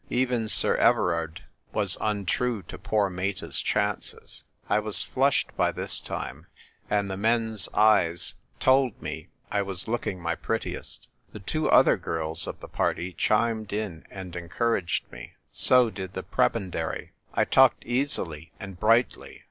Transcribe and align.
Even 0.09 0.47
Sir 0.47 0.77
Everard 0.77 1.43
was 1.73 1.95
untrue 2.01 2.63
to 2.63 2.79
poor 2.79 3.07
Meta's 3.07 3.59
chances. 3.59 4.43
I 4.67 4.79
was 4.79 5.03
flushed 5.03 5.55
by 5.55 5.71
this 5.71 5.99
time, 5.99 6.47
and 6.89 7.07
the 7.07 7.15
men's 7.15 7.69
eyes 7.71 8.33
told 8.59 8.99
me 8.99 9.27
I 9.51 9.61
was 9.61 9.87
look 9.87 10.01
IQO 10.01 10.05
THE 10.05 10.07
TYPE 10.07 10.07
WRITER 10.07 10.09
GIRL. 10.09 10.17
ing 10.17 10.23
my 10.23 10.33
prettiest. 10.35 11.07
The 11.33 11.39
two 11.41 11.69
other 11.69 11.97
girls 11.97 12.47
of 12.47 12.59
the 12.61 12.67
party 12.67 13.13
chimed 13.13 13.71
in 13.71 14.03
and 14.09 14.35
encouraged 14.35 15.11
me. 15.11 15.33
So 15.51 15.91
did 15.91 16.13
the 16.13 16.23
prebendary; 16.23 17.11
I 17.35 17.45
talked 17.45 17.85
easily 17.85 18.51
and 18.59 18.79
brightly. 18.79 19.39